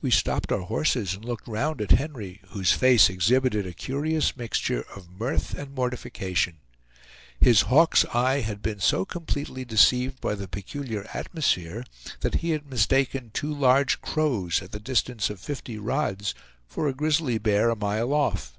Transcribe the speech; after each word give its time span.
We 0.00 0.10
stopped 0.10 0.52
our 0.52 0.62
horses 0.62 1.12
and 1.12 1.22
looked 1.22 1.46
round 1.46 1.82
at 1.82 1.90
Henry, 1.90 2.40
whose 2.52 2.72
face 2.72 3.10
exhibited 3.10 3.66
a 3.66 3.74
curious 3.74 4.34
mixture 4.34 4.86
of 4.96 5.10
mirth 5.10 5.52
and 5.54 5.74
mortification. 5.74 6.60
His 7.38 7.60
hawk's 7.68 8.06
eye 8.06 8.40
had 8.40 8.62
been 8.62 8.80
so 8.80 9.04
completely 9.04 9.66
deceived 9.66 10.18
by 10.18 10.34
the 10.34 10.48
peculiar 10.48 11.06
atmosphere 11.12 11.84
that 12.20 12.36
he 12.36 12.52
had 12.52 12.70
mistaken 12.70 13.32
two 13.34 13.52
large 13.52 14.00
crows 14.00 14.62
at 14.62 14.72
the 14.72 14.80
distance 14.80 15.28
of 15.28 15.38
fifty 15.38 15.76
rods 15.76 16.34
for 16.66 16.88
a 16.88 16.94
grizzly 16.94 17.36
bear 17.36 17.68
a 17.68 17.76
mile 17.76 18.14
off. 18.14 18.56